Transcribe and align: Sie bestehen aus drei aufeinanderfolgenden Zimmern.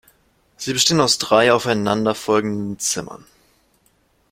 Sie 0.57 0.73
bestehen 0.73 0.99
aus 0.99 1.19
drei 1.19 1.53
aufeinanderfolgenden 1.53 2.79
Zimmern. 2.79 3.23